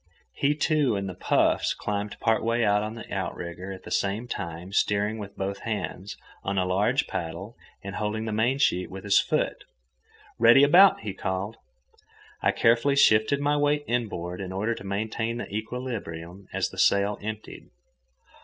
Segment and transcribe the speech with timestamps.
[0.33, 4.27] He, too, in the puffs, climbed part way out on the outrigger, at the same
[4.27, 9.19] time steering with both hands on a large paddle and holding the mainsheet with his
[9.19, 9.63] foot.
[10.39, 11.57] "Ready about!" he called.
[12.41, 17.19] I carefully shifted my weight inboard in order to maintain the equilibrium as the sail
[17.21, 17.69] emptied.